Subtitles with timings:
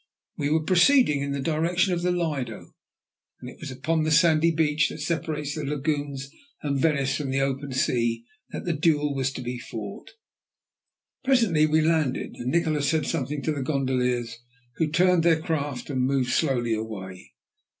[0.35, 2.73] We were proceeding in the direction of the Lido,
[3.39, 6.31] and it was upon the sandy beach that separates the lagoons
[6.63, 10.13] and Venice from the open sea that the duel was to be fought.
[11.23, 14.39] Presently we landed, and Nikola said something to the gondoliers,
[14.77, 17.33] who turned their craft and moved slowly away.